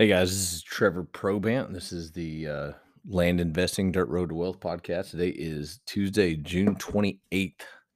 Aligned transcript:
Hey 0.00 0.06
guys, 0.06 0.30
this 0.30 0.54
is 0.54 0.62
Trevor 0.62 1.04
Probant. 1.04 1.74
This 1.74 1.92
is 1.92 2.10
the 2.10 2.48
uh, 2.48 2.72
Land 3.06 3.38
Investing 3.38 3.92
Dirt 3.92 4.08
Road 4.08 4.30
to 4.30 4.34
Wealth 4.34 4.58
podcast. 4.58 5.10
Today 5.10 5.28
is 5.28 5.80
Tuesday, 5.84 6.36
June 6.36 6.74
28th, 6.76 7.18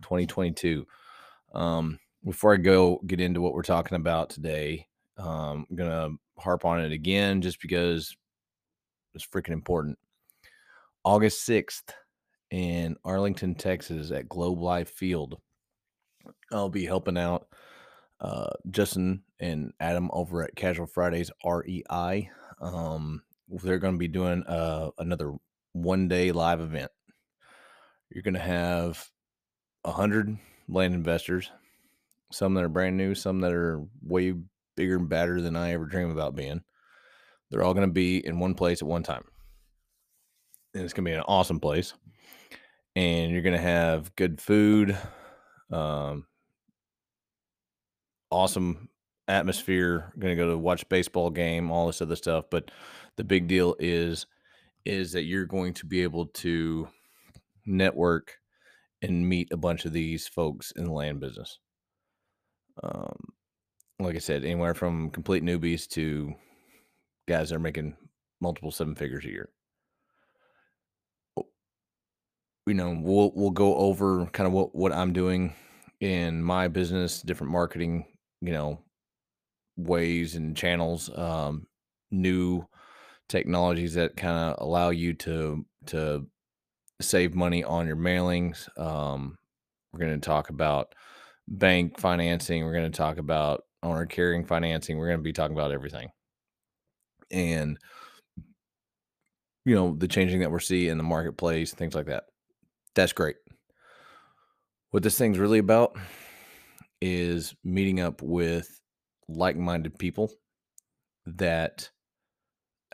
2022. 0.03 0.87
Um, 1.54 1.98
before 2.22 2.53
I 2.53 2.59
go 2.59 3.01
get 3.06 3.22
into 3.22 3.40
what 3.40 3.54
we're 3.54 3.62
talking 3.62 3.96
about 3.96 4.29
today, 4.29 4.87
um, 5.17 5.64
I'm 5.71 5.77
going 5.77 5.88
to 5.88 6.42
harp 6.42 6.67
on 6.67 6.78
it 6.78 6.92
again 6.92 7.40
just 7.40 7.58
because 7.58 8.14
it's 9.14 9.26
freaking 9.26 9.54
important. 9.54 9.98
August 11.04 11.48
6th 11.48 11.84
in 12.50 12.96
Arlington, 13.02 13.54
Texas 13.54 14.10
at 14.10 14.28
Globe 14.28 14.60
Life 14.60 14.90
Field. 14.90 15.40
I'll 16.52 16.68
be 16.68 16.84
helping 16.84 17.16
out 17.16 17.46
uh, 18.25 18.51
Justin 18.70 19.23
and 19.38 19.73
Adam 19.80 20.09
over 20.15 20.43
at 20.43 20.56
Casual 20.56 20.87
Fridays 20.87 21.30
REI. 21.45 22.30
Um, 22.59 23.23
they're 23.48 23.78
going 23.78 23.95
to 23.95 23.98
be 23.98 24.09
doing 24.09 24.42
uh, 24.45 24.91
another 24.96 25.34
one 25.73 26.09
day 26.09 26.32
live 26.32 26.60
event. 26.60 26.91
You're 28.10 28.23
going 28.23 28.34
to 28.34 28.41
have 28.41 29.06
a 29.84 29.92
hundred 29.92 30.38
land 30.68 30.95
investors, 30.95 31.51
some 32.32 32.55
that 32.55 32.65
are 32.65 32.70
brand 32.70 32.96
new, 32.96 33.15
some 33.15 33.41
that 33.42 33.52
are 33.52 33.82
way 34.02 34.32
bigger 34.74 34.96
and 34.96 35.09
badder 35.09 35.43
than 35.43 35.54
I 35.54 35.73
ever 35.73 35.84
dream 35.84 36.10
about 36.10 36.34
being. 36.34 36.62
They're 37.51 37.62
all 37.62 37.74
going 37.74 37.87
to 37.87 37.93
be 37.93 38.27
in 38.27 38.38
one 38.38 38.54
place 38.54 38.80
at 38.80 38.88
one 38.88 39.02
time. 39.02 39.24
And 40.73 40.82
it's 40.82 40.95
going 40.95 41.04
to 41.04 41.10
be 41.10 41.15
an 41.15 41.24
awesome 41.29 41.60
place. 41.60 41.93
And 42.96 43.32
you're 43.32 43.43
going 43.43 43.56
to 43.56 43.60
have 43.60 44.16
good 44.16 44.41
food, 44.41 44.96
um, 45.70 46.24
awesome 48.30 48.88
atmosphere. 49.28 50.12
Going 50.19 50.37
to 50.37 50.42
go 50.42 50.51
to 50.51 50.59
watch 50.59 50.88
baseball 50.88 51.30
game, 51.30 51.70
all 51.70 51.87
this 51.87 52.02
other 52.02 52.16
stuff. 52.16 52.46
But 52.51 52.70
the 53.16 53.24
big 53.24 53.46
deal 53.46 53.77
is 53.78 54.26
is 54.85 55.12
that 55.12 55.24
you're 55.24 55.46
going 55.46 55.73
to 55.73 55.87
be 55.87 56.02
able 56.02 56.26
to 56.26 56.87
network 57.65 58.35
and 59.01 59.26
meet 59.29 59.52
a 59.52 59.57
bunch 59.57 59.87
of 59.87 59.93
these 59.93 60.29
folks 60.29 60.73
in 60.73 60.85
the 60.85 60.93
land 60.93 61.21
business. 61.21 61.59
Um, 62.82 63.16
like 63.98 64.17
I 64.17 64.19
said, 64.19 64.45
anywhere 64.45 64.75
from 64.75 65.11
complete 65.11 65.43
newbies 65.43 65.89
to 65.91 66.35
guys 67.27 67.48
that 67.48 67.57
are 67.57 67.61
making 67.61 67.97
multiple 68.41 68.70
seven 68.70 68.95
figures 68.95 69.25
a 69.25 69.29
year. 69.29 69.48
You 72.67 72.75
know, 72.75 72.98
we'll 73.01 73.33
we'll 73.35 73.51
go 73.51 73.77
over 73.77 74.27
kind 74.27 74.47
of 74.47 74.53
what 74.53 74.75
what 74.75 74.93
I'm 74.93 75.13
doing 75.13 75.55
in 76.01 76.43
my 76.43 76.69
business, 76.69 77.20
different 77.23 77.53
marketing, 77.53 78.07
you 78.45 78.53
know, 78.53 78.78
ways 79.77 80.34
and 80.34 80.56
channels, 80.56 81.11
um, 81.17 81.67
new 82.11 82.67
technologies 83.28 83.95
that 83.95 84.17
kind 84.17 84.36
of 84.36 84.62
allow 84.62 84.91
you 84.91 85.14
to 85.14 85.64
to 85.86 86.27
save 87.01 87.34
money 87.34 87.64
on 87.64 87.86
your 87.86 87.97
mailings. 87.97 88.69
Um, 88.78 89.39
we're 89.92 90.01
going 90.01 90.20
to 90.20 90.25
talk 90.25 90.51
about 90.51 90.95
bank 91.48 91.98
financing. 91.98 92.64
We're 92.64 92.75
going 92.75 92.91
to 92.91 92.97
talk 92.97 93.17
about 93.17 93.64
owner 93.83 94.05
carrying 94.05 94.45
financing. 94.45 94.98
We're 94.98 95.08
going 95.08 95.20
to 95.20 95.25
be 95.25 95.33
talking 95.33 95.56
about 95.56 95.73
everything, 95.73 96.11
and 97.31 97.79
you 99.64 99.75
know 99.75 99.95
the 99.97 100.08
changing 100.08 100.41
that 100.41 100.51
we're 100.51 100.61
seeing 100.61 100.91
in 100.91 100.98
the 100.98 101.05
marketplace, 101.05 101.73
things 101.73 101.95
like 101.95 102.06
that. 102.06 102.25
That's 102.95 103.14
great. 103.14 103.36
What 104.91 105.03
this 105.03 105.17
thing's 105.17 105.39
really 105.39 105.58
about 105.58 105.97
is 107.07 107.55
meeting 107.63 108.01
up 108.01 108.23
with 108.23 108.81
like-minded 109.29 109.99
people 109.99 110.33
that 111.27 111.91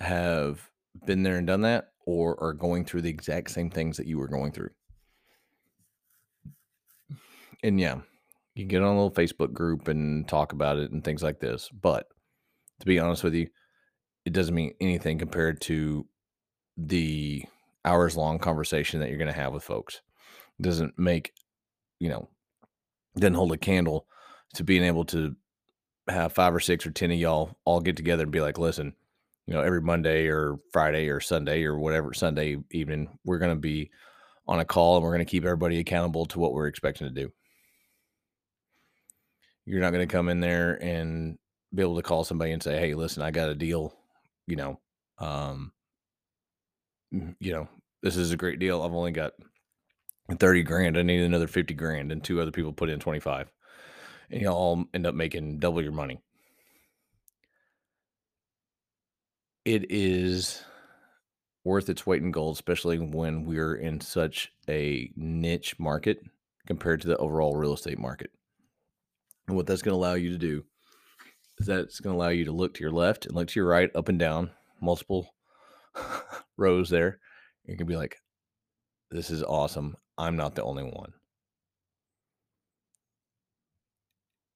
have 0.01 0.69
been 1.07 1.23
there 1.23 1.37
and 1.37 1.47
done 1.47 1.61
that 1.61 1.93
or 2.07 2.43
are 2.43 2.53
going 2.53 2.85
through 2.85 3.03
the 3.03 3.09
exact 3.09 3.53
same 3.53 3.71
things 3.71 3.97
that 3.97 4.09
you 4.09 4.19
were 4.19 4.27
going 4.27 4.51
through. 4.51 4.71
And 7.63 7.79
yeah, 7.79 8.01
you 8.57 8.65
can 8.65 8.69
get 8.69 8.83
on 8.83 8.89
a 8.89 9.01
little 9.01 9.13
Facebook 9.13 9.53
group 9.53 9.87
and 9.87 10.27
talk 10.27 10.53
about 10.53 10.79
it 10.79 10.91
and 10.91 11.05
things 11.05 11.23
like 11.23 11.39
this. 11.39 11.69
But 11.69 12.09
to 12.81 12.87
be 12.87 12.99
honest 12.99 13.23
with 13.23 13.35
you, 13.35 13.47
it 14.25 14.33
doesn't 14.33 14.57
mean 14.57 14.75
anything 14.81 15.19
compared 15.19 15.61
to 15.63 16.05
the 16.77 17.45
hours 17.85 18.17
long 18.17 18.41
conversation 18.41 18.99
that 18.99 19.09
you're 19.09 19.19
going 19.19 19.33
to 19.33 19.41
have 19.41 19.53
with 19.53 19.63
folks. 19.63 20.01
It 20.59 20.63
doesn't 20.63 20.99
make, 20.99 21.33
you 22.01 22.09
know, 22.09 22.29
doesn't 23.21 23.35
hold 23.35 23.53
a 23.53 23.59
candle 23.59 24.07
to 24.55 24.65
being 24.65 24.83
able 24.83 25.05
to 25.07 25.37
have 26.09 26.33
five 26.33 26.55
or 26.55 26.61
six 26.61 26.87
or 26.87 26.91
10 26.91 27.13
of 27.13 27.19
y'all 27.19 27.57
all 27.65 27.81
get 27.81 27.97
together 27.97 28.25
and 28.25 28.33
be 28.33 28.41
like, 28.41 28.59
listen, 28.59 28.95
you 29.47 29.55
know, 29.55 29.61
every 29.61 29.81
Monday 29.81 30.27
or 30.27 30.59
Friday 30.73 31.09
or 31.09 31.21
Sunday 31.21 31.65
or 31.65 31.79
whatever 31.79 32.13
Sunday 32.13 32.57
evening, 32.71 33.19
we're 33.25 33.39
going 33.39 33.55
to 33.55 33.61
be 33.61 33.91
on 34.47 34.61
a 34.61 34.65
call 34.65 34.97
and 34.97 35.05
we're 35.05 35.15
going 35.15 35.25
to 35.25 35.31
keep 35.31 35.45
everybody 35.45 35.79
accountable 35.79 36.27
to 36.27 36.39
what 36.39 36.53
we're 36.53 36.67
expecting 36.67 37.07
to 37.07 37.15
do. 37.15 37.33
You're 39.67 39.81
not 39.81 39.93
going 39.93 40.07
to 40.07 40.13
come 40.13 40.29
in 40.29 40.41
there 40.41 40.83
and 40.83 41.39
be 41.75 41.83
able 41.83 41.97
to 41.97 42.03
call 42.03 42.25
somebody 42.25 42.51
and 42.51 42.63
say, 42.63 42.79
"Hey, 42.79 42.95
listen, 42.95 43.23
I 43.23 43.31
got 43.31 43.51
a 43.51 43.55
deal, 43.55 43.95
you 44.47 44.57
know, 44.57 44.81
um 45.19 45.73
you 47.13 47.53
know, 47.53 47.69
this 48.03 48.17
is 48.17 48.33
a 48.33 48.37
great 48.37 48.59
deal. 48.59 48.83
I've 48.83 48.95
only 48.95 49.13
got 49.13 49.33
30 50.39 50.63
grand. 50.63 50.99
I 50.99 51.03
need 51.03 51.21
another 51.21 51.47
50 51.47 51.75
grand 51.75 52.13
and 52.13 52.23
two 52.23 52.41
other 52.41 52.53
people 52.53 52.73
put 52.73 52.91
in 52.91 53.01
25." 53.01 53.51
And 54.31 54.41
you 54.41 54.49
all 54.49 54.85
end 54.95 55.07
up 55.07 55.15
making 55.15 55.59
double 55.59 55.83
your 55.83 55.93
money. 55.93 56.21
it 59.65 59.91
is 59.91 60.63
worth 61.65 61.89
its 61.89 62.07
weight 62.07 62.23
in 62.23 62.31
gold, 62.31 62.57
especially 62.57 62.99
when 62.99 63.45
we're 63.45 63.75
in 63.75 64.01
such 64.01 64.53
a 64.69 65.11
niche 65.17 65.79
market 65.79 66.19
compared 66.67 67.01
to 67.03 67.09
the 67.09 67.17
overall 67.19 67.57
real 67.57 67.75
estate 67.75 67.99
market. 67.99 68.31
And 69.47 69.57
what 69.57 69.67
that's 69.67 69.83
going 69.83 69.93
to 69.93 69.99
allow 69.99 70.15
you 70.15 70.31
to 70.31 70.39
do 70.39 70.65
is 71.59 71.67
that 71.67 71.81
it's 71.81 72.01
going 72.01 72.15
to 72.15 72.19
allow 72.19 72.31
you 72.31 72.45
to 72.47 72.53
look 72.53 72.75
to 72.75 72.83
your 72.83 72.93
left 72.93 73.27
and 73.27 73.35
look 73.35 73.49
to 73.49 73.61
your 73.61 73.69
right, 73.69 73.95
up 73.95 74.09
and 74.09 74.19
down, 74.19 74.51
multiple 74.81 75.35
rows 76.57 76.89
there. 76.89 77.19
You 77.67 77.77
can 77.77 77.87
be 77.87 77.97
like, 77.97 78.17
this 79.11 79.31
is 79.31 79.43
awesome. 79.43 79.97
I'm 80.17 80.37
not 80.37 80.55
the 80.55 80.63
only 80.63 80.85
one. 80.85 81.13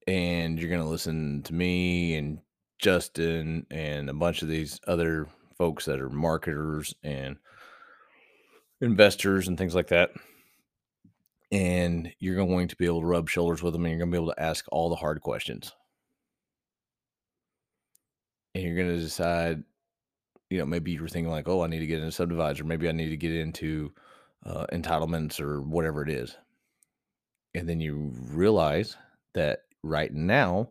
And 0.06 0.58
you're 0.58 0.68
going 0.68 0.82
to 0.82 0.88
listen 0.88 1.42
to 1.44 1.54
me 1.54 2.16
and 2.16 2.38
Justin 2.78 3.66
and 3.70 4.10
a 4.10 4.14
bunch 4.14 4.42
of 4.42 4.48
these 4.48 4.78
other 4.86 5.26
folks 5.56 5.86
that 5.86 6.00
are 6.00 6.10
marketers 6.10 6.94
and 7.02 7.36
investors 8.80 9.48
and 9.48 9.56
things 9.56 9.74
like 9.74 9.88
that. 9.88 10.10
And 11.50 12.12
you're 12.18 12.36
going 12.36 12.68
to 12.68 12.76
be 12.76 12.86
able 12.86 13.00
to 13.00 13.06
rub 13.06 13.30
shoulders 13.30 13.62
with 13.62 13.72
them 13.72 13.84
and 13.84 13.92
you're 13.92 13.98
going 13.98 14.10
to 14.10 14.18
be 14.18 14.22
able 14.22 14.34
to 14.34 14.42
ask 14.42 14.66
all 14.70 14.90
the 14.90 14.96
hard 14.96 15.20
questions. 15.20 15.72
And 18.54 18.62
you're 18.64 18.76
going 18.76 18.94
to 18.94 19.02
decide, 19.02 19.64
you 20.50 20.58
know, 20.58 20.66
maybe 20.66 20.92
you're 20.92 21.08
thinking 21.08 21.30
like, 21.30 21.48
oh, 21.48 21.64
I 21.64 21.66
need 21.66 21.80
to 21.80 21.86
get 21.86 22.02
into 22.02 22.26
subdivider. 22.26 22.64
Maybe 22.64 22.88
I 22.88 22.92
need 22.92 23.10
to 23.10 23.16
get 23.16 23.34
into 23.34 23.92
uh, 24.44 24.66
entitlements 24.72 25.40
or 25.40 25.60
whatever 25.60 26.02
it 26.02 26.10
is. 26.10 26.36
And 27.54 27.68
then 27.68 27.80
you 27.80 28.12
realize 28.14 28.96
that 29.34 29.60
right 29.82 30.12
now 30.12 30.70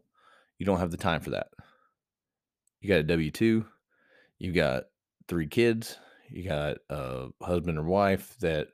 you 0.60 0.66
don't 0.66 0.80
have 0.80 0.92
the 0.92 0.98
time 0.98 1.22
for 1.22 1.32
that 1.32 1.48
you 2.84 2.90
got 2.90 3.00
a 3.00 3.04
W 3.04 3.32
two, 3.32 3.66
you 4.38 4.52
got 4.52 4.84
three 5.30 5.48
kids, 5.48 5.98
you 6.30 6.44
got 6.44 6.78
a 6.90 7.30
husband 7.42 7.80
or 7.80 7.84
wife 7.84 8.36
that 8.42 8.68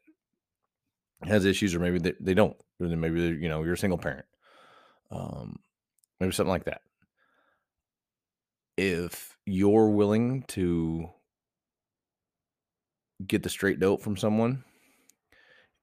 has 1.23 1.45
issues, 1.45 1.75
or 1.75 1.79
maybe 1.79 1.99
they, 1.99 2.13
they 2.19 2.33
don't. 2.33 2.57
Or 2.81 2.87
maybe 2.87 3.21
you 3.21 3.47
know 3.47 3.63
you're 3.63 3.73
a 3.73 3.77
single 3.77 3.99
parent, 3.99 4.25
um, 5.11 5.59
maybe 6.19 6.33
something 6.33 6.49
like 6.49 6.65
that. 6.65 6.81
If 8.77 9.37
you're 9.45 9.89
willing 9.89 10.43
to 10.47 11.09
get 13.27 13.43
the 13.43 13.49
straight 13.49 13.79
dope 13.79 14.01
from 14.01 14.17
someone, 14.17 14.63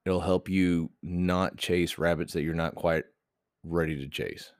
it'll 0.07 0.21
help 0.21 0.47
you 0.47 0.89
not 1.03 1.57
chase 1.57 1.97
rabbits 1.97 2.31
that 2.31 2.41
you're 2.41 2.53
not 2.53 2.75
quite 2.75 3.03
ready 3.65 3.97
to 3.97 4.07
chase. 4.07 4.53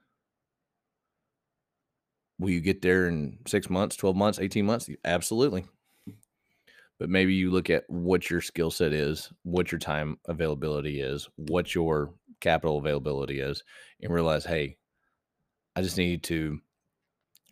Will 2.37 2.49
you 2.49 2.59
get 2.59 2.81
there 2.81 3.07
in 3.07 3.39
six 3.47 3.69
months, 3.69 3.95
12 3.95 4.13
months, 4.13 4.39
18 4.39 4.65
months? 4.65 4.89
Absolutely. 5.05 5.63
But 6.99 7.09
maybe 7.09 7.33
you 7.33 7.49
look 7.49 7.69
at 7.69 7.85
what 7.87 8.29
your 8.29 8.41
skill 8.41 8.69
set 8.71 8.91
is, 8.91 9.31
what 9.43 9.71
your 9.71 9.79
time 9.79 10.17
availability 10.25 10.99
is, 10.99 11.29
what 11.37 11.73
your 11.73 12.13
capital 12.41 12.77
availability 12.77 13.39
is, 13.39 13.63
and 14.01 14.13
realize, 14.13 14.43
hey, 14.43 14.75
I 15.77 15.81
just 15.81 15.97
need 15.97 16.23
to 16.23 16.59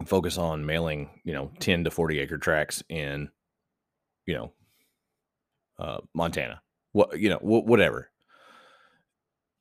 focus 0.05 0.37
on 0.37 0.65
mailing, 0.65 1.21
you 1.23 1.31
know, 1.31 1.49
10 1.61 1.85
to 1.85 1.91
40 1.91 2.19
acre 2.19 2.37
tracks 2.37 2.83
in, 2.89 3.29
you 4.25 4.33
know, 4.33 4.51
uh, 5.79 5.99
Montana, 6.13 6.61
what, 6.95 7.19
you 7.19 7.27
know, 7.27 7.39
wh- 7.39 7.67
whatever. 7.67 8.09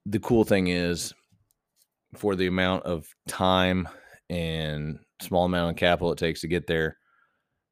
The 0.07 0.21
cool 0.21 0.45
thing 0.45 0.69
is 0.69 1.13
for 2.15 2.37
the 2.37 2.47
amount 2.47 2.85
of 2.85 3.09
time 3.27 3.89
and 4.31 5.01
small 5.21 5.45
amount 5.45 5.71
of 5.71 5.77
capital 5.77 6.13
it 6.13 6.19
takes 6.19 6.43
to 6.43 6.49
get 6.49 6.69
there, 6.69 6.97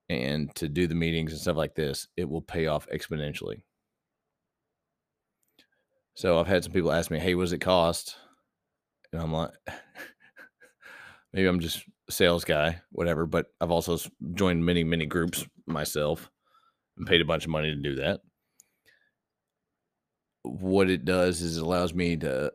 and 0.09 0.53
to 0.57 0.69
do 0.69 0.87
the 0.89 0.97
meetings 0.97 1.33
and 1.33 1.41
stuff 1.41 1.57
like 1.57 1.77
this, 1.77 2.09
it 2.17 2.29
will 2.29 2.43
pay 2.43 2.67
off 2.67 2.89
exponentially. 2.93 3.63
So 6.15 6.41
I've 6.41 6.49
had 6.49 6.65
some 6.65 6.73
people 6.73 6.93
ask 6.93 7.11
me, 7.11 7.21
"Hey, 7.21 7.35
what 7.37 7.45
does 7.45 7.53
it 7.53 7.61
cost?" 7.61 8.17
And 9.13 9.23
I'm 9.23 9.33
like, 9.33 9.51
maybe 11.33 11.47
I'm 11.47 11.61
just 11.61 11.85
a 12.09 12.13
sales 12.13 12.45
guy, 12.45 12.81
whatever. 12.91 13.27
But 13.27 13.47
I've 13.61 13.71
also 13.71 13.99
joined 14.35 14.65
many, 14.65 14.83
many 14.83 15.07
groups 15.07 15.47
myself 15.67 16.31
and 16.97 17.07
paid 17.07 17.21
a 17.21 17.27
bunch 17.27 17.45
of 17.45 17.51
money 17.51 17.71
to 17.71 17.81
do 17.81 17.95
that. 17.97 18.21
What 20.43 20.91
it 20.91 21.05
does 21.05 21.41
is 21.41 21.57
it 21.57 21.63
allows 21.63 21.95
me 21.95 22.17
to, 22.19 22.53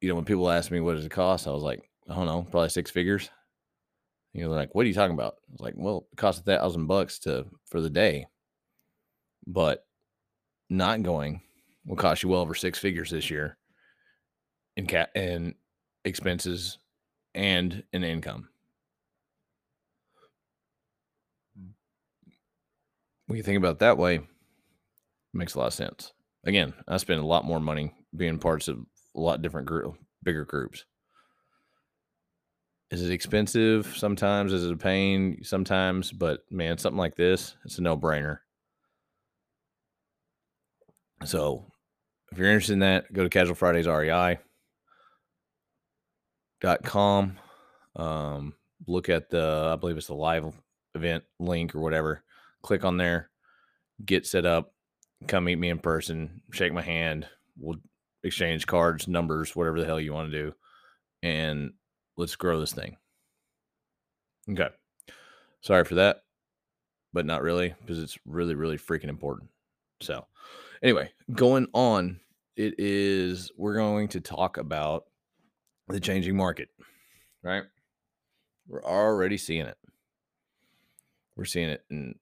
you 0.00 0.08
know, 0.08 0.14
when 0.14 0.24
people 0.24 0.50
ask 0.50 0.70
me 0.70 0.80
what 0.80 0.96
does 0.96 1.04
it 1.04 1.10
cost, 1.10 1.46
I 1.46 1.50
was 1.50 1.62
like, 1.62 1.88
I 2.08 2.14
don't 2.14 2.26
know, 2.26 2.42
probably 2.50 2.68
six 2.70 2.90
figures. 2.90 3.30
You 4.32 4.42
know, 4.42 4.48
they're 4.48 4.58
like, 4.58 4.74
what 4.74 4.84
are 4.84 4.88
you 4.88 4.94
talking 4.94 5.14
about? 5.14 5.34
I 5.48 5.52
was 5.52 5.60
like, 5.60 5.74
well, 5.76 6.06
it 6.10 6.16
costs 6.16 6.40
a 6.40 6.44
thousand 6.44 6.86
bucks 6.86 7.18
to 7.20 7.46
for 7.68 7.80
the 7.80 7.90
day, 7.90 8.26
but 9.46 9.84
not 10.70 11.02
going 11.02 11.42
will 11.84 11.96
cost 11.96 12.22
you 12.22 12.30
well 12.30 12.40
over 12.40 12.54
six 12.54 12.78
figures 12.78 13.10
this 13.10 13.30
year 13.30 13.58
in 14.76 14.86
cat 14.86 15.10
and 15.14 15.54
expenses 16.04 16.78
and 17.34 17.82
an 17.92 18.04
income. 18.04 18.48
When 23.26 23.36
you 23.36 23.42
think 23.42 23.58
about 23.58 23.72
it 23.72 23.78
that 23.80 23.98
way, 23.98 24.16
it 24.16 24.24
makes 25.32 25.54
a 25.54 25.58
lot 25.58 25.68
of 25.68 25.74
sense. 25.74 26.12
Again, 26.44 26.74
I 26.88 26.96
spend 26.96 27.20
a 27.20 27.26
lot 27.26 27.44
more 27.44 27.60
money 27.60 27.94
being 28.16 28.38
parts 28.38 28.68
of 28.68 28.78
a 29.14 29.20
lot 29.20 29.42
different 29.42 29.68
group, 29.68 29.96
bigger 30.22 30.44
groups. 30.44 30.84
Is 32.90 33.02
it 33.02 33.12
expensive 33.12 33.94
sometimes? 33.96 34.52
Is 34.52 34.66
it 34.66 34.72
a 34.72 34.76
pain 34.76 35.38
sometimes? 35.44 36.12
But 36.12 36.40
man, 36.50 36.78
something 36.78 36.98
like 36.98 37.14
this, 37.14 37.56
it's 37.64 37.78
a 37.78 37.82
no 37.82 37.96
brainer. 37.96 38.38
So 41.24 41.64
if 42.32 42.38
you're 42.38 42.48
interested 42.48 42.74
in 42.74 42.80
that, 42.80 43.12
go 43.12 43.22
to 43.22 43.30
Casual 43.30 43.54
Fridays 43.54 43.86
REI 43.86 44.38
dot 46.60 46.82
com. 46.82 47.38
Um, 47.96 48.54
look 48.86 49.08
at 49.08 49.30
the, 49.30 49.70
I 49.72 49.76
believe 49.76 49.96
it's 49.96 50.08
the 50.08 50.14
live 50.14 50.52
event 50.94 51.24
link 51.38 51.74
or 51.74 51.80
whatever. 51.80 52.24
Click 52.62 52.84
on 52.84 52.96
there, 52.96 53.30
get 54.04 54.26
set 54.26 54.44
up, 54.44 54.74
come 55.26 55.44
meet 55.44 55.58
me 55.58 55.68
in 55.68 55.78
person, 55.78 56.42
shake 56.52 56.72
my 56.72 56.82
hand. 56.82 57.26
We'll 57.58 57.78
exchange 58.24 58.66
cards, 58.66 59.08
numbers, 59.08 59.54
whatever 59.54 59.80
the 59.80 59.86
hell 59.86 60.00
you 60.00 60.12
want 60.12 60.30
to 60.30 60.38
do, 60.38 60.54
and 61.22 61.72
let's 62.16 62.36
grow 62.36 62.60
this 62.60 62.72
thing. 62.72 62.96
Okay. 64.50 64.68
Sorry 65.60 65.84
for 65.84 65.96
that, 65.96 66.22
but 67.12 67.26
not 67.26 67.42
really 67.42 67.74
because 67.80 68.02
it's 68.02 68.18
really, 68.26 68.54
really 68.54 68.78
freaking 68.78 69.08
important. 69.08 69.50
So, 70.00 70.26
anyway, 70.82 71.10
going 71.32 71.68
on, 71.72 72.20
it 72.56 72.74
is 72.78 73.50
we're 73.56 73.76
going 73.76 74.08
to 74.08 74.20
talk 74.20 74.56
about 74.56 75.04
the 75.88 76.00
changing 76.00 76.36
market, 76.36 76.68
right? 77.42 77.62
We're 78.66 78.84
already 78.84 79.38
seeing 79.38 79.66
it. 79.66 79.76
We're 81.36 81.44
seeing 81.44 81.68
it 81.68 81.84
in 81.90 82.14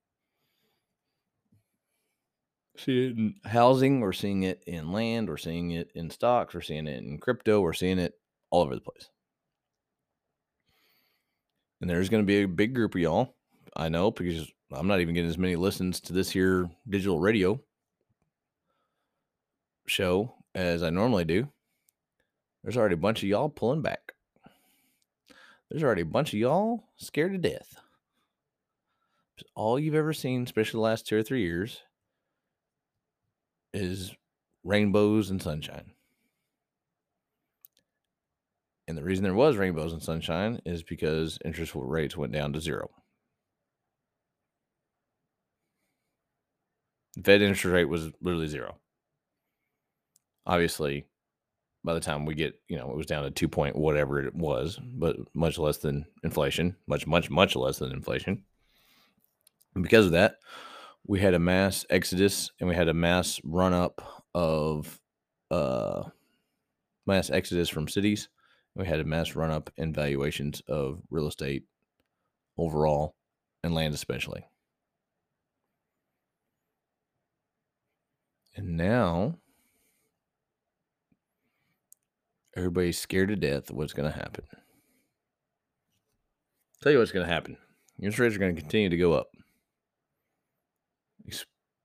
see 2.80 3.06
it 3.06 3.16
in 3.16 3.34
housing, 3.44 4.00
we're 4.00 4.12
seeing 4.12 4.42
it 4.42 4.62
in 4.66 4.92
land, 4.92 5.28
we're 5.28 5.36
seeing 5.36 5.70
it 5.72 5.90
in 5.94 6.10
stocks, 6.10 6.54
we're 6.54 6.60
seeing 6.60 6.86
it 6.86 7.02
in 7.02 7.18
crypto, 7.18 7.60
we're 7.60 7.72
seeing 7.72 7.98
it 7.98 8.14
all 8.50 8.62
over 8.62 8.74
the 8.74 8.80
place. 8.80 9.08
And 11.80 11.88
there's 11.88 12.08
going 12.08 12.22
to 12.22 12.26
be 12.26 12.42
a 12.42 12.48
big 12.48 12.74
group 12.74 12.94
of 12.94 13.00
y'all, 13.00 13.34
I 13.76 13.88
know, 13.88 14.10
because 14.10 14.50
I'm 14.72 14.86
not 14.86 15.00
even 15.00 15.14
getting 15.14 15.30
as 15.30 15.38
many 15.38 15.56
listens 15.56 16.00
to 16.00 16.12
this 16.12 16.30
here 16.30 16.70
digital 16.88 17.18
radio 17.18 17.60
show 19.86 20.34
as 20.54 20.82
I 20.82 20.90
normally 20.90 21.24
do. 21.24 21.48
There's 22.62 22.76
already 22.76 22.94
a 22.94 22.98
bunch 22.98 23.22
of 23.22 23.28
y'all 23.28 23.48
pulling 23.48 23.82
back. 23.82 24.12
There's 25.70 25.82
already 25.82 26.02
a 26.02 26.06
bunch 26.06 26.32
of 26.32 26.38
y'all 26.38 26.84
scared 26.96 27.32
to 27.32 27.38
death. 27.38 27.76
All 29.54 29.78
you've 29.78 29.94
ever 29.94 30.12
seen, 30.12 30.42
especially 30.42 30.78
the 30.78 30.82
last 30.82 31.06
two 31.06 31.16
or 31.16 31.22
three 31.22 31.42
years, 31.42 31.80
is 33.72 34.14
rainbows 34.64 35.30
and 35.30 35.42
sunshine. 35.42 35.92
And 38.88 38.98
the 38.98 39.04
reason 39.04 39.22
there 39.22 39.34
was 39.34 39.56
rainbows 39.56 39.92
and 39.92 40.02
sunshine 40.02 40.60
is 40.66 40.82
because 40.82 41.38
interest 41.44 41.72
rates 41.74 42.16
went 42.16 42.32
down 42.32 42.52
to 42.52 42.60
zero. 42.60 42.90
The 47.14 47.22
Fed 47.22 47.42
interest 47.42 47.64
rate 47.64 47.84
was 47.84 48.10
literally 48.20 48.48
zero. 48.48 48.76
Obviously, 50.46 51.06
by 51.84 51.94
the 51.94 52.00
time 52.00 52.26
we 52.26 52.34
get, 52.34 52.60
you 52.68 52.76
know, 52.76 52.90
it 52.90 52.96
was 52.96 53.06
down 53.06 53.22
to 53.22 53.30
two 53.30 53.48
point 53.48 53.76
whatever 53.76 54.20
it 54.20 54.34
was, 54.34 54.78
but 54.82 55.16
much 55.34 55.58
less 55.58 55.78
than 55.78 56.04
inflation, 56.22 56.76
much, 56.86 57.06
much, 57.06 57.30
much 57.30 57.56
less 57.56 57.78
than 57.78 57.92
inflation. 57.92 58.42
And 59.74 59.82
because 59.84 60.06
of 60.06 60.12
that, 60.12 60.36
we 61.06 61.20
had 61.20 61.34
a 61.34 61.38
mass 61.38 61.84
exodus 61.90 62.50
and 62.60 62.68
we 62.68 62.74
had 62.74 62.88
a 62.88 62.94
mass 62.94 63.40
run 63.44 63.72
up 63.72 64.24
of 64.34 65.00
uh 65.50 66.04
mass 67.06 67.30
exodus 67.30 67.68
from 67.68 67.88
cities. 67.88 68.28
We 68.76 68.86
had 68.86 69.00
a 69.00 69.04
mass 69.04 69.34
run 69.34 69.50
up 69.50 69.70
in 69.76 69.92
valuations 69.92 70.62
of 70.68 71.02
real 71.10 71.26
estate 71.26 71.64
overall 72.56 73.16
and 73.64 73.74
land 73.74 73.94
especially. 73.94 74.44
And 78.56 78.76
now 78.76 79.38
everybody's 82.56 82.98
scared 82.98 83.30
to 83.30 83.36
death 83.36 83.70
of 83.70 83.76
what's 83.76 83.92
going 83.92 84.10
to 84.10 84.16
happen. 84.16 84.44
Tell 86.82 86.92
you 86.92 86.98
what's 86.98 87.12
going 87.12 87.26
to 87.26 87.32
happen. 87.32 87.56
Interest 87.98 88.18
rates 88.18 88.36
are 88.36 88.38
going 88.38 88.54
to 88.54 88.60
continue 88.60 88.88
to 88.88 88.96
go 88.96 89.12
up 89.12 89.28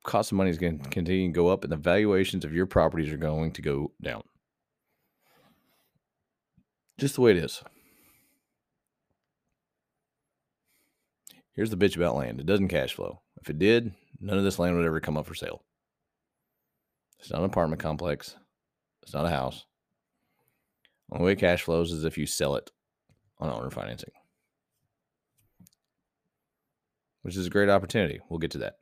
cost 0.06 0.32
of 0.32 0.38
money 0.38 0.50
is 0.50 0.58
going 0.58 0.80
to 0.80 0.90
continue 0.90 1.28
to 1.28 1.34
go 1.34 1.48
up 1.48 1.64
and 1.64 1.72
the 1.72 1.78
valuations 1.78 2.46
of 2.46 2.54
your 2.54 2.66
properties 2.66 3.12
are 3.12 3.18
going 3.18 3.52
to 3.54 3.62
go 3.62 3.92
down. 4.02 4.24
Just 6.98 7.16
the 7.16 7.22
way 7.22 7.32
it 7.32 7.38
is. 7.38 7.62
Here's 11.54 11.70
the 11.70 11.78
bitch 11.78 11.96
about 11.96 12.16
land 12.16 12.40
it 12.40 12.46
doesn't 12.46 12.68
cash 12.68 12.94
flow. 12.94 13.22
If 13.42 13.50
it 13.50 13.60
did, 13.60 13.94
none 14.20 14.38
of 14.38 14.44
this 14.44 14.60
land 14.60 14.76
would 14.76 14.86
ever 14.86 15.00
come 15.00 15.18
up 15.18 15.26
for 15.26 15.36
sale. 15.36 15.64
It's 17.20 17.32
not 17.32 17.40
an 17.40 17.46
apartment 17.46 17.82
complex, 17.82 18.36
it's 19.02 19.14
not 19.14 19.26
a 19.26 19.30
house. 19.30 19.66
Only 21.12 21.26
way 21.26 21.36
cash 21.36 21.62
flows 21.64 21.92
is 21.92 22.04
if 22.04 22.18
you 22.18 22.26
sell 22.26 22.56
it 22.56 22.72
on 23.40 23.50
owner 23.50 23.70
financing, 23.70 24.12
which 27.22 27.38
is 27.38 27.46
a 27.46 27.52
great 27.52 27.70
opportunity. 27.70 28.20
We'll 28.30 28.40
get 28.40 28.52
to 28.52 28.58
that. 28.60 28.76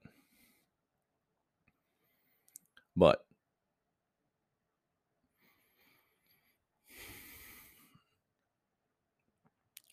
But 2.95 3.19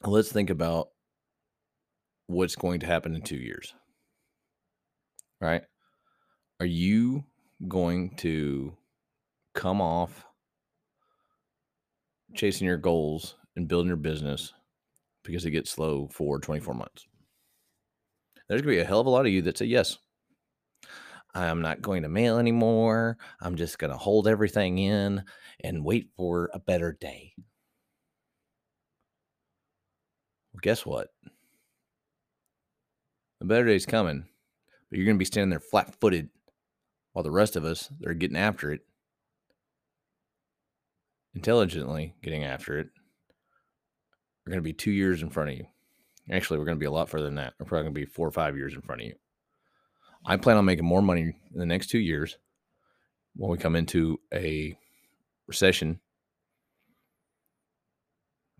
let's 0.04 0.30
think 0.30 0.50
about 0.50 0.88
what's 2.26 2.57
going 2.57 2.80
to 2.80 2.87
happen 2.87 3.14
in 3.14 3.23
two 3.23 3.37
years. 3.37 3.75
Right? 5.40 5.62
Are 6.61 6.66
you 6.66 7.25
going 7.66 8.16
to 8.16 8.76
come 9.54 9.80
off 9.80 10.25
chasing 12.35 12.66
your 12.66 12.76
goals 12.76 13.37
and 13.57 13.66
building 13.66 13.88
your 13.88 13.97
business 13.97 14.52
because 15.25 15.45
it 15.45 15.50
gets 15.50 15.71
slow 15.71 16.09
for 16.12 16.38
24 16.38 16.75
months? 16.75 17.07
There's 18.49 18.62
going 18.62 18.75
to 18.75 18.78
be 18.78 18.83
a 18.83 18.87
hell 18.87 19.00
of 19.00 19.07
a 19.07 19.11
lot 19.11 19.26
of 19.26 19.33
you 19.33 19.42
that 19.42 19.59
say 19.59 19.66
yes. 19.66 19.99
I'm 21.34 21.62
not 21.62 21.82
going 21.82 22.02
to 22.02 22.08
mail 22.08 22.38
anymore. 22.38 23.18
I'm 23.40 23.56
just 23.56 23.78
going 23.78 23.92
to 23.92 23.96
hold 23.96 24.26
everything 24.28 24.78
in 24.78 25.25
and 25.62 25.84
wait 25.84 26.08
for 26.16 26.50
a 26.52 26.58
better 26.58 26.96
day. 27.00 27.34
Well, 30.52 30.60
guess 30.62 30.84
what? 30.84 31.08
The 33.40 33.46
better 33.46 33.66
day's 33.66 33.87
coming, 33.87 34.26
but 34.90 34.99
you're 34.99 35.06
going 35.06 35.16
to 35.16 35.20
be 35.20 35.25
standing 35.25 35.50
there 35.50 35.60
flat 35.60 35.94
footed 36.00 36.30
while 37.12 37.22
the 37.22 37.30
rest 37.30 37.56
of 37.56 37.64
us 37.64 37.90
that 38.00 38.08
are 38.10 38.14
getting 38.14 38.37
after 38.37 38.72
it, 38.72 38.80
intelligently 41.34 42.14
getting 42.22 42.44
after 42.44 42.78
it, 42.78 42.88
We're 44.44 44.52
going 44.52 44.62
to 44.64 44.68
be 44.68 44.72
two 44.72 44.90
years 44.90 45.22
in 45.22 45.30
front 45.30 45.50
of 45.50 45.56
you. 45.56 45.66
Actually, 46.30 46.58
we're 46.58 46.64
going 46.64 46.76
to 46.76 46.80
be 46.80 46.87
a 46.87 46.90
lot 46.90 47.08
further 47.08 47.26
than 47.26 47.37
that. 47.37 47.54
We're 47.58 47.66
probably 47.66 47.84
going 47.84 47.94
to 47.94 48.00
be 48.00 48.06
four 48.06 48.26
or 48.26 48.32
five 48.32 48.56
years 48.56 48.75
in 48.75 48.82
front 48.82 49.00
of 49.00 49.06
you. 49.06 49.14
I 50.24 50.36
plan 50.36 50.56
on 50.56 50.64
making 50.64 50.84
more 50.84 51.02
money 51.02 51.22
in 51.22 51.58
the 51.58 51.66
next 51.66 51.88
two 51.88 51.98
years 51.98 52.36
when 53.36 53.50
we 53.50 53.58
come 53.58 53.76
into 53.76 54.20
a 54.32 54.76
recession 55.46 56.00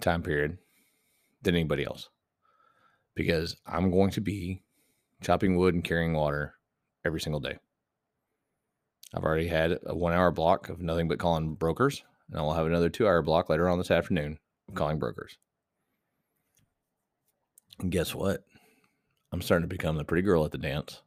time 0.01 0.23
period 0.23 0.59
than 1.43 1.55
anybody 1.55 1.85
else 1.85 2.09
because 3.15 3.57
I'm 3.67 3.91
going 3.91 4.11
to 4.13 4.21
be 4.21 4.63
chopping 5.23 5.57
wood 5.57 5.75
and 5.75 5.85
carrying 5.85 6.15
water 6.15 6.55
every 7.05 7.21
single 7.21 7.41
day. 7.41 7.59
I've 9.15 9.25
already 9.25 9.49
had 9.49 9.79
a 9.85 9.95
one 9.95 10.13
hour 10.13 10.31
block 10.31 10.69
of 10.69 10.81
nothing 10.81 11.09
but 11.09 11.19
calling 11.19 11.55
brokers, 11.55 12.03
and 12.31 12.39
I 12.39 12.43
will 12.43 12.55
have 12.55 12.67
another 12.67 12.89
two 12.89 13.07
hour 13.07 13.23
block 13.23 13.49
later 13.49 13.69
on 13.69 13.79
this 13.79 13.91
afternoon 13.91 14.39
of 14.69 14.75
calling 14.75 14.99
brokers. 14.99 15.37
And 17.81 17.91
guess 17.91 18.15
what? 18.15 18.45
I'm 19.33 19.43
starting 19.43 19.69
to 19.69 19.75
become 19.75 19.97
the 19.97 20.05
pretty 20.05 20.23
girl 20.23 20.45
at 20.45 20.53
the 20.53 20.59
dance. 20.59 21.03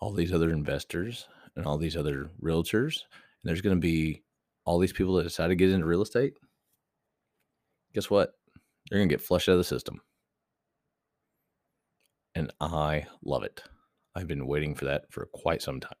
All 0.00 0.12
these 0.12 0.32
other 0.32 0.50
investors 0.50 1.28
and 1.56 1.66
all 1.66 1.78
these 1.78 1.96
other 1.96 2.30
realtors, 2.40 3.02
and 3.02 3.44
there's 3.44 3.60
going 3.60 3.76
to 3.76 3.80
be 3.80 4.22
all 4.64 4.78
these 4.78 4.92
people 4.92 5.14
that 5.14 5.24
decide 5.24 5.48
to 5.48 5.56
get 5.56 5.70
into 5.70 5.86
real 5.86 6.02
estate. 6.02 6.34
Guess 7.94 8.10
what? 8.10 8.34
They're 8.88 8.98
going 8.98 9.08
to 9.08 9.12
get 9.12 9.20
flushed 9.20 9.48
out 9.48 9.52
of 9.52 9.58
the 9.58 9.64
system. 9.64 10.00
And 12.34 12.52
I 12.60 13.06
love 13.24 13.42
it. 13.42 13.62
I've 14.14 14.28
been 14.28 14.46
waiting 14.46 14.74
for 14.74 14.84
that 14.84 15.10
for 15.10 15.26
quite 15.26 15.62
some 15.62 15.80
time. 15.80 15.92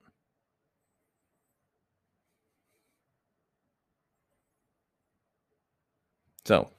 So 6.44 6.70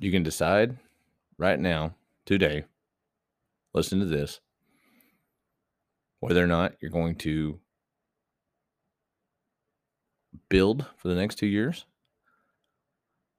you 0.00 0.10
can 0.10 0.22
decide 0.22 0.76
right 1.38 1.58
now, 1.58 1.94
today, 2.26 2.64
listen 3.72 3.98
to 4.00 4.06
this, 4.06 4.40
whether 6.26 6.42
or 6.42 6.48
not 6.48 6.72
you're 6.80 6.90
going 6.90 7.14
to 7.14 7.56
build 10.48 10.84
for 10.96 11.06
the 11.06 11.14
next 11.14 11.36
two 11.36 11.46
years. 11.46 11.84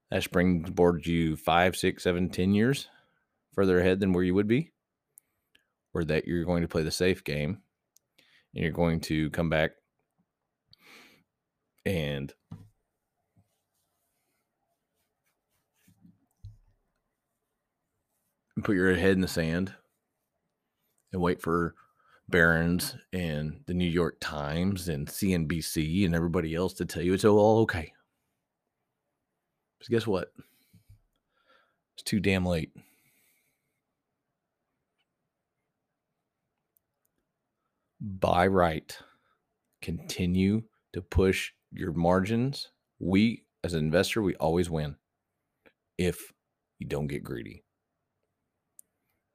That 0.10 0.24
springboards 0.24 1.06
you 1.06 1.36
five, 1.36 1.76
six, 1.76 2.04
seven, 2.04 2.30
ten 2.30 2.54
years 2.54 2.88
further 3.54 3.78
ahead 3.78 4.00
than 4.00 4.14
where 4.14 4.24
you 4.24 4.34
would 4.34 4.48
be, 4.48 4.72
or 5.94 6.06
that 6.06 6.30
you're 6.30 6.46
going 6.46 6.62
to 6.62 6.70
play 6.70 6.84
the 6.84 6.90
safe 6.90 7.26
game 7.26 7.62
and 8.56 8.64
you're 8.64 8.72
going 8.72 9.02
to 9.02 9.32
come 9.32 9.50
back 9.50 9.72
and 11.86 12.34
put 18.64 18.78
your 18.78 18.96
head 18.96 19.12
in 19.12 19.20
the 19.20 19.28
sand 19.28 19.74
and 21.12 21.22
wait 21.22 21.42
for 21.42 21.76
Barron's 22.30 22.96
and 23.14 23.62
the 23.68 23.74
New 23.74 23.90
York 23.90 24.18
Times 24.20 24.90
and 24.90 25.08
CNBC 25.08 26.06
and 26.06 26.14
everybody 26.14 26.56
else 26.56 26.74
to 26.74 26.86
tell 26.86 27.02
you 27.02 27.14
it's 27.14 27.24
all 27.24 27.60
okay. 27.60 27.94
Because 29.78 29.90
guess 29.90 30.08
what? 30.08 30.34
It's 31.96 32.04
too 32.04 32.20
damn 32.20 32.46
late. 32.46 32.72
Buy 38.02 38.48
right. 38.48 38.98
Continue 39.82 40.64
to 40.94 41.02
push 41.02 41.52
your 41.72 41.94
margins. 41.94 42.72
We, 43.00 43.46
as 43.64 43.74
an 43.74 43.80
investor, 43.80 44.22
we 44.22 44.36
always 44.36 44.70
win 44.70 44.98
if 45.98 46.34
you 46.80 46.88
don't 46.88 47.08
get 47.08 47.24
greedy. 47.24 47.64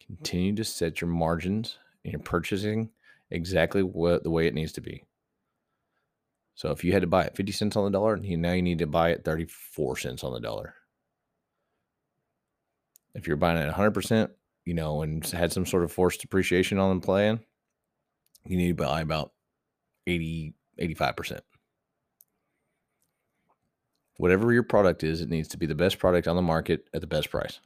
Continue 0.07 0.55
to 0.57 0.65
set 0.65 1.01
your 1.01 1.11
margins 1.11 1.79
and 2.05 2.13
you're 2.13 2.21
purchasing 2.21 2.91
exactly 3.31 3.83
what 3.83 4.23
the 4.23 4.31
way 4.31 4.47
it 4.47 4.55
needs 4.55 4.73
to 4.73 4.81
be. 4.81 5.05
So 6.55 6.71
if 6.71 6.85
you 6.85 6.93
had 6.93 7.03
to 7.03 7.09
buy 7.09 7.25
it 7.25 7.37
50 7.37 7.53
cents 7.53 7.77
on 7.77 7.85
the 7.85 7.91
dollar, 7.91 8.17
now 8.17 8.53
you 8.53 8.63
need 8.63 8.81
to 8.81 8.87
buy 8.87 9.11
it 9.11 9.25
34 9.25 9.97
cents 9.97 10.23
on 10.23 10.33
the 10.33 10.41
dollar. 10.41 10.75
If 13.15 13.27
you're 13.27 13.37
buying 13.37 13.59
it 13.59 13.73
100%, 13.73 14.31
you 14.65 14.75
know, 14.75 15.03
and 15.03 15.27
had 15.27 15.53
some 15.53 15.67
sort 15.67 15.85
of 15.85 15.93
forced 15.93 16.21
depreciation 16.21 16.79
on 16.79 17.01
the 17.01 17.05
plan, 17.05 17.41
you 18.45 18.57
need 18.57 18.77
to 18.77 18.85
buy 18.85 19.01
about 19.01 19.33
80, 20.07 20.55
85%. 20.81 21.41
Whatever 24.19 24.53
your 24.53 24.63
product 24.63 25.03
is, 25.03 25.21
it 25.21 25.31
needs 25.31 25.49
to 25.49 25.57
be 25.57 25.67
the 25.67 25.75
best 25.75 25.99
product 25.99 26.29
on 26.29 26.37
the 26.37 26.43
market 26.43 26.87
at 26.93 27.01
the 27.01 27.07
best 27.07 27.31
price, 27.31 27.61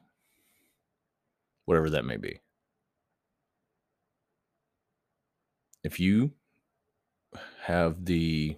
whatever 1.64 1.90
that 1.90 2.05
may 2.05 2.16
be. 2.16 2.40
If 5.87 6.00
you 6.00 6.33
have 7.62 8.05
the 8.05 8.57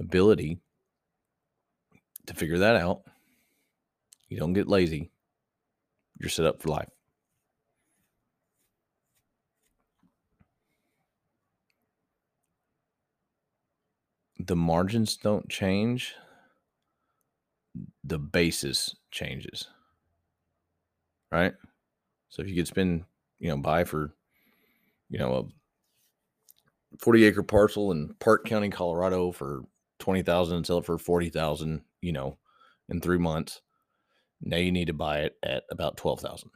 ability 0.00 0.58
to 2.26 2.34
figure 2.34 2.58
that 2.58 2.74
out, 2.74 3.02
you 4.28 4.36
don't 4.36 4.52
get 4.52 4.66
lazy, 4.66 5.12
you're 6.18 6.28
set 6.28 6.44
up 6.44 6.60
for 6.60 6.70
life. 6.70 6.88
The 14.40 14.56
margins 14.56 15.16
don't 15.16 15.48
change, 15.48 16.16
the 18.02 18.18
basis 18.18 18.96
changes. 19.12 19.68
Right? 21.30 21.54
So 22.28 22.42
if 22.42 22.48
you 22.48 22.56
could 22.56 22.66
spend, 22.66 23.04
you 23.38 23.50
know, 23.50 23.56
buy 23.56 23.84
for, 23.84 24.12
you 25.08 25.20
know, 25.20 25.32
a 25.32 25.44
40 26.98 27.24
acre 27.24 27.42
parcel 27.42 27.92
in 27.92 28.14
Park 28.20 28.44
County, 28.44 28.70
Colorado 28.70 29.32
for 29.32 29.62
20,000 29.98 30.56
and 30.56 30.66
sell 30.66 30.78
it 30.78 30.86
for 30.86 30.98
40,000, 30.98 31.82
you 32.00 32.12
know, 32.12 32.38
in 32.88 33.00
3 33.00 33.18
months. 33.18 33.62
Now 34.40 34.58
you 34.58 34.72
need 34.72 34.88
to 34.88 34.92
buy 34.92 35.20
it 35.20 35.36
at 35.42 35.64
about 35.70 35.96
12,000 35.96 36.50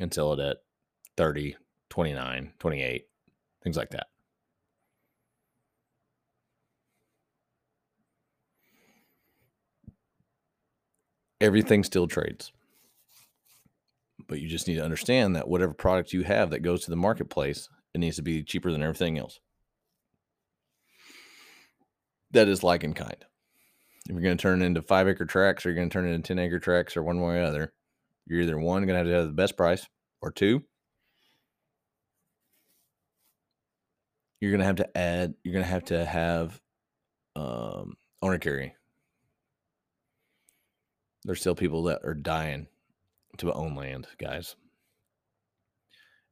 and 0.00 0.12
sell 0.12 0.32
it 0.32 0.40
at 0.40 0.58
30, 1.16 1.56
29, 1.90 2.52
28, 2.58 3.06
things 3.62 3.76
like 3.76 3.90
that. 3.90 4.06
Everything 11.40 11.84
still 11.84 12.08
trades. 12.08 12.52
But 14.26 14.40
you 14.40 14.48
just 14.48 14.66
need 14.66 14.74
to 14.76 14.84
understand 14.84 15.36
that 15.36 15.48
whatever 15.48 15.72
product 15.72 16.12
you 16.12 16.22
have 16.22 16.50
that 16.50 16.60
goes 16.60 16.84
to 16.84 16.90
the 16.90 16.96
marketplace 16.96 17.68
it 17.98 18.06
needs 18.06 18.16
to 18.16 18.22
be 18.22 18.44
cheaper 18.44 18.70
than 18.70 18.82
everything 18.82 19.18
else. 19.18 19.40
That 22.30 22.48
is 22.48 22.62
like 22.62 22.84
in 22.84 22.94
kind. 22.94 23.16
If 24.08 24.12
you're 24.12 24.22
going 24.22 24.36
to 24.36 24.40
turn 24.40 24.62
into 24.62 24.82
five 24.82 25.08
acre 25.08 25.26
tracks 25.26 25.66
or 25.66 25.70
you're 25.70 25.76
going 25.76 25.90
to 25.90 25.92
turn 25.92 26.06
into 26.06 26.26
10 26.26 26.38
acre 26.38 26.60
tracks 26.60 26.96
or 26.96 27.02
one 27.02 27.20
way 27.20 27.38
or 27.38 27.42
other, 27.42 27.72
you're 28.26 28.40
either 28.40 28.58
one, 28.58 28.86
going 28.86 28.94
to 28.94 28.98
have 28.98 29.06
to 29.06 29.12
have 29.12 29.26
the 29.26 29.32
best 29.32 29.56
price, 29.56 29.86
or 30.20 30.30
two, 30.30 30.62
you're 34.40 34.52
going 34.52 34.60
to 34.60 34.66
have 34.66 34.76
to 34.76 34.96
add, 34.96 35.34
you're 35.42 35.52
going 35.52 35.64
to 35.64 35.70
have 35.70 35.84
to 35.86 36.04
have 36.04 36.60
um, 37.34 37.96
owner 38.22 38.38
carry. 38.38 38.74
There's 41.24 41.40
still 41.40 41.54
people 41.54 41.82
that 41.84 42.00
are 42.04 42.14
dying 42.14 42.68
to 43.38 43.52
own 43.52 43.74
land, 43.74 44.06
guys. 44.18 44.54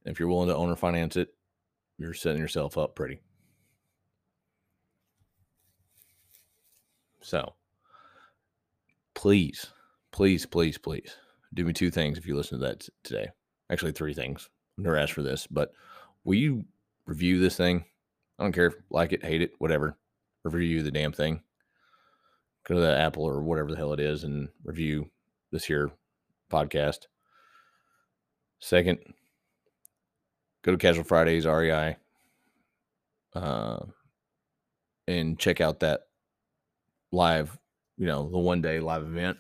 if 0.05 0.21
you're 0.21 0.29
willing 0.29 0.49
to 0.49 0.57
owner 0.57 0.77
finance 0.77 1.17
it, 1.17 1.36
you're 1.99 2.15
setting 2.15 2.41
yourself 2.41 2.77
up 2.77 2.95
pretty. 2.95 3.21
So, 7.21 7.55
please, 9.15 9.67
please, 10.13 10.47
please, 10.47 10.79
please 10.79 11.17
do 11.55 11.65
me 11.65 11.73
two 11.73 11.91
things 11.91 12.19
if 12.19 12.27
you 12.27 12.37
listen 12.37 12.61
to 12.61 12.67
that 12.67 12.89
today. 13.03 13.29
Actually, 13.71 13.93
three 13.93 14.15
things. 14.15 14.49
I've 14.79 14.85
never 14.85 14.97
asked 14.97 15.13
for 15.13 15.23
this, 15.23 15.47
but 15.47 15.73
will 16.25 16.35
you 16.35 16.65
review 17.07 17.41
this 17.41 17.57
thing? 17.57 17.85
I 18.39 18.45
don't 18.45 18.53
care 18.53 18.67
if 18.67 18.75
like 18.91 19.13
it, 19.13 19.25
hate 19.25 19.43
it, 19.43 19.53
whatever. 19.59 19.97
Review 20.45 20.83
the 20.83 20.91
damn 20.91 21.13
thing. 21.13 21.43
Go 22.65 22.75
to 22.75 22.81
the 22.81 22.97
Apple 22.97 23.25
or 23.25 23.43
whatever 23.43 23.71
the 23.71 23.77
hell 23.77 23.93
it 23.93 24.01
is 24.01 24.25
and 24.25 24.49
review 24.65 25.11
this 25.51 25.65
here 25.65 25.91
podcast. 26.51 27.07
Second, 28.59 28.99
go 30.67 30.73
to 30.73 30.79
Casual 30.79 31.05
Fridays 31.05 31.47
REI 31.47 31.97
uh, 33.35 33.79
and 35.07 35.39
check 35.39 35.61
out 35.61 35.81
that 35.81 36.01
live, 37.13 37.57
you 37.97 38.07
know, 38.07 38.29
the 38.29 38.39
one 38.39 38.61
day 38.61 38.81
live 38.81 39.05
event. 39.05 39.39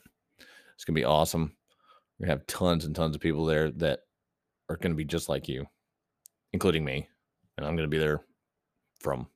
It's 0.74 0.84
gonna 0.84 0.94
be 0.94 1.04
awesome. 1.04 1.52
We're 2.18 2.26
gonna 2.26 2.38
have 2.38 2.46
tons 2.46 2.84
and 2.84 2.94
tons 2.94 3.16
of 3.16 3.20
people 3.20 3.44
there 3.44 3.72
that 3.72 4.00
are 4.68 4.76
gonna 4.76 4.94
be 4.94 5.04
just 5.04 5.28
like 5.28 5.48
you, 5.48 5.66
including 6.52 6.84
me, 6.84 7.08
and 7.56 7.66
I'm 7.66 7.74
gonna 7.74 7.88
be 7.88 7.98
there 7.98 8.22
from 9.00 9.26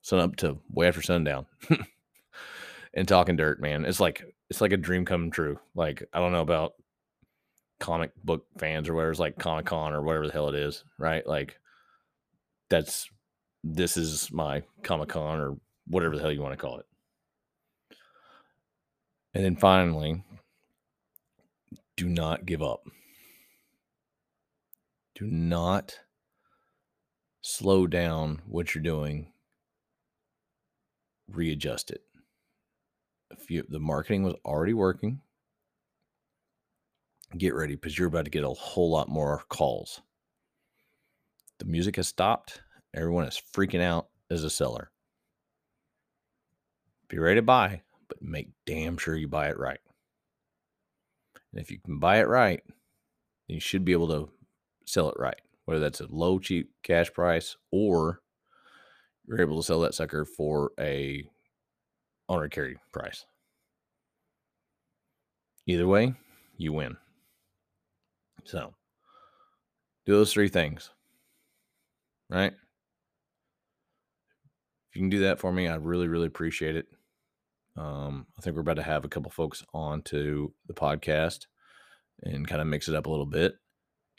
sun 0.00 0.20
up 0.20 0.36
to 0.36 0.58
way 0.70 0.88
after 0.88 1.02
sundown. 1.02 1.44
and 2.94 3.06
talking 3.06 3.36
dirt, 3.36 3.60
man. 3.60 3.84
It's 3.84 4.00
like 4.00 4.24
it's 4.48 4.62
like 4.62 4.72
a 4.72 4.78
dream 4.78 5.04
come 5.04 5.30
true. 5.30 5.58
Like 5.74 6.02
I 6.12 6.20
don't 6.20 6.32
know 6.32 6.40
about 6.40 6.74
comic 7.84 8.12
book 8.24 8.46
fans 8.56 8.88
or 8.88 8.94
whatever 8.94 9.10
it's 9.10 9.20
like 9.20 9.38
Comic 9.38 9.66
Con 9.66 9.92
or 9.92 10.00
whatever 10.00 10.26
the 10.26 10.32
hell 10.32 10.48
it 10.48 10.54
is, 10.54 10.84
right? 10.98 11.26
Like 11.26 11.58
that's 12.70 13.10
this 13.62 13.98
is 13.98 14.32
my 14.32 14.62
Comic 14.82 15.10
Con 15.10 15.38
or 15.38 15.58
whatever 15.86 16.16
the 16.16 16.22
hell 16.22 16.32
you 16.32 16.40
want 16.40 16.54
to 16.54 16.66
call 16.66 16.78
it. 16.78 16.86
And 19.34 19.44
then 19.44 19.54
finally, 19.54 20.24
do 21.94 22.08
not 22.08 22.46
give 22.46 22.62
up. 22.62 22.84
Do 25.14 25.26
not 25.26 25.98
slow 27.42 27.86
down 27.86 28.40
what 28.46 28.74
you're 28.74 28.82
doing, 28.82 29.30
readjust 31.28 31.90
it. 31.90 32.00
If 33.30 33.50
you, 33.50 33.66
the 33.68 33.78
marketing 33.78 34.22
was 34.22 34.36
already 34.42 34.72
working, 34.72 35.20
get 37.38 37.54
ready 37.54 37.74
because 37.74 37.98
you're 37.98 38.08
about 38.08 38.24
to 38.24 38.30
get 38.30 38.44
a 38.44 38.48
whole 38.48 38.90
lot 38.90 39.08
more 39.08 39.42
calls. 39.48 40.00
The 41.58 41.64
music 41.64 41.96
has 41.96 42.08
stopped. 42.08 42.62
Everyone 42.94 43.24
is 43.24 43.40
freaking 43.54 43.80
out 43.80 44.08
as 44.30 44.44
a 44.44 44.50
seller. 44.50 44.90
Be 47.08 47.18
ready 47.18 47.36
to 47.36 47.42
buy, 47.42 47.82
but 48.08 48.22
make 48.22 48.48
damn 48.66 48.96
sure 48.96 49.16
you 49.16 49.28
buy 49.28 49.48
it 49.48 49.58
right. 49.58 49.80
And 51.52 51.60
if 51.60 51.70
you 51.70 51.78
can 51.78 51.98
buy 51.98 52.18
it 52.18 52.28
right, 52.28 52.62
you 53.46 53.60
should 53.60 53.84
be 53.84 53.92
able 53.92 54.08
to 54.08 54.30
sell 54.86 55.08
it 55.10 55.18
right, 55.18 55.40
whether 55.64 55.80
that's 55.80 56.00
a 56.00 56.06
low, 56.08 56.38
cheap 56.38 56.70
cash 56.82 57.12
price 57.12 57.56
or 57.70 58.20
you're 59.26 59.40
able 59.40 59.60
to 59.60 59.66
sell 59.66 59.80
that 59.80 59.94
sucker 59.94 60.24
for 60.24 60.72
a 60.78 61.26
owner 62.28 62.48
carry 62.48 62.76
price. 62.92 63.24
Either 65.66 65.86
way, 65.86 66.14
you 66.56 66.72
win. 66.72 66.96
So 68.44 68.74
do 70.06 70.12
those 70.12 70.32
three 70.32 70.48
things, 70.48 70.90
right? 72.30 72.52
If 74.90 74.96
you 74.96 75.02
can 75.02 75.10
do 75.10 75.20
that 75.20 75.40
for 75.40 75.50
me, 75.50 75.66
I 75.66 75.76
really, 75.76 76.08
really 76.08 76.26
appreciate 76.26 76.76
it. 76.76 76.86
Um, 77.76 78.26
I 78.38 78.42
think 78.42 78.54
we're 78.54 78.62
about 78.62 78.76
to 78.76 78.82
have 78.82 79.04
a 79.04 79.08
couple 79.08 79.30
folks 79.30 79.64
on 79.72 80.02
to 80.02 80.52
the 80.66 80.74
podcast 80.74 81.46
and 82.22 82.46
kind 82.46 82.60
of 82.60 82.68
mix 82.68 82.88
it 82.88 82.94
up 82.94 83.06
a 83.06 83.10
little 83.10 83.26
bit 83.26 83.54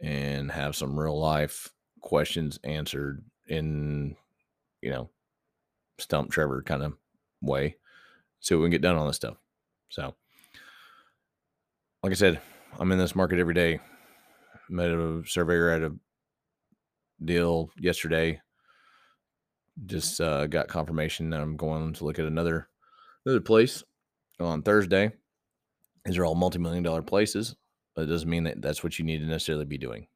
and 0.01 0.51
have 0.51 0.75
some 0.75 0.99
real 0.99 1.17
life 1.17 1.71
questions 2.01 2.59
answered 2.63 3.23
in, 3.47 4.15
you 4.81 4.91
know, 4.91 5.09
stump 5.99 6.31
Trevor 6.31 6.61
kind 6.63 6.83
of 6.83 6.93
way. 7.41 7.77
So 8.39 8.57
we 8.57 8.65
can 8.65 8.71
get 8.71 8.81
done 8.81 8.97
on 8.97 9.07
this 9.07 9.15
stuff. 9.15 9.37
So, 9.89 10.13
like 12.03 12.11
I 12.11 12.15
said, 12.15 12.41
I'm 12.77 12.91
in 12.91 12.99
this 12.99 13.15
market 13.15 13.39
every 13.39 13.53
day. 13.53 13.79
Met 14.69 14.89
a 14.89 15.21
surveyor 15.25 15.69
at 15.69 15.83
a 15.83 15.93
deal 17.23 17.69
yesterday. 17.79 18.41
Just 19.85 20.19
uh, 20.21 20.47
got 20.47 20.67
confirmation 20.67 21.29
that 21.29 21.41
I'm 21.41 21.57
going 21.57 21.93
to 21.93 22.05
look 22.05 22.19
at 22.19 22.25
another 22.25 22.69
another 23.25 23.41
place 23.41 23.83
on 24.39 24.61
Thursday. 24.61 25.11
These 26.05 26.17
are 26.17 26.25
all 26.25 26.35
multi-million 26.35 26.83
dollar 26.83 27.01
places, 27.01 27.55
but 27.95 28.03
it 28.03 28.07
doesn't 28.07 28.29
mean 28.29 28.43
that 28.43 28.61
that's 28.61 28.83
what 28.83 28.97
you 28.99 29.05
need 29.05 29.19
to 29.19 29.25
necessarily 29.25 29.65
be 29.65 29.77
doing, 29.77 30.07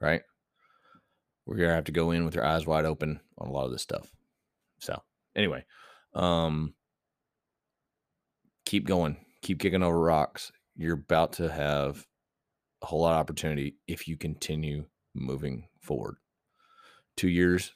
right? 0.00 0.22
We're 1.46 1.56
gonna 1.56 1.74
have 1.74 1.84
to 1.84 1.92
go 1.92 2.10
in 2.10 2.24
with 2.24 2.34
your 2.34 2.44
eyes 2.44 2.66
wide 2.66 2.84
open 2.84 3.20
on 3.38 3.48
a 3.48 3.52
lot 3.52 3.66
of 3.66 3.70
this 3.72 3.82
stuff. 3.82 4.10
So 4.80 5.00
anyway, 5.36 5.64
um, 6.12 6.74
keep 8.64 8.86
going, 8.86 9.16
keep 9.42 9.60
kicking 9.60 9.82
over 9.82 9.98
rocks. 9.98 10.50
You're 10.74 10.94
about 10.94 11.34
to 11.34 11.50
have 11.50 12.04
a 12.82 12.86
whole 12.86 13.00
lot 13.00 13.14
of 13.14 13.20
opportunity 13.20 13.76
if 13.86 14.06
you 14.08 14.16
continue 14.16 14.84
moving 15.14 15.68
forward. 15.80 16.16
Two 17.16 17.28
years 17.28 17.72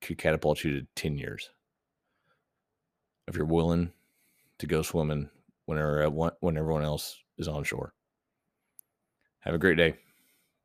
could 0.00 0.18
catapult 0.18 0.62
you 0.64 0.80
to 0.80 0.86
10 0.94 1.16
years 1.16 1.50
if 3.26 3.36
you're 3.36 3.46
willing 3.46 3.92
to 4.58 4.66
go 4.66 4.82
swimming 4.82 5.28
whenever 5.66 6.04
uh, 6.04 6.30
when 6.40 6.56
everyone 6.56 6.84
else 6.84 7.22
is 7.38 7.48
on 7.48 7.64
shore. 7.64 7.94
Have 9.40 9.54
a 9.54 9.58
great 9.58 9.76
day. 9.76 9.96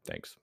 Thanks. 0.05 0.39